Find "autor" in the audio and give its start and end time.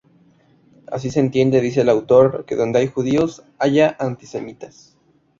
1.89-2.45